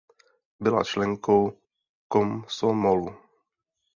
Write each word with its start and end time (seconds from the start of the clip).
Byla 0.59 0.83
členkou 0.83 1.57
Komsomolu. 2.07 3.15